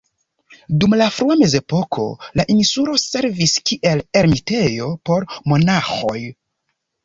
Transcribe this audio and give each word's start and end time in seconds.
Dum 0.83 0.95
la 1.01 1.07
frua 1.17 1.35
mezepoko 1.41 2.07
la 2.41 2.47
insuloj 2.55 2.97
servis 3.03 3.55
kiel 3.71 4.03
ermitejo 4.25 4.91
por 5.11 5.31
monaĥoj. 5.55 6.19